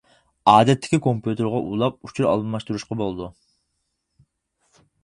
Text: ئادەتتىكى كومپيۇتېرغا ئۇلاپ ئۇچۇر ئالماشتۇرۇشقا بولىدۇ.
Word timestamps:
ئادەتتىكى 0.53 0.99
كومپيۇتېرغا 1.07 1.61
ئۇلاپ 1.67 2.01
ئۇچۇر 2.09 2.29
ئالماشتۇرۇشقا 2.31 3.01
بولىدۇ. 3.05 3.33